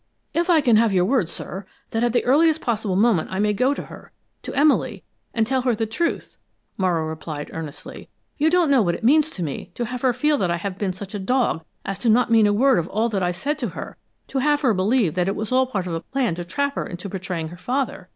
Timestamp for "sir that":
1.29-2.03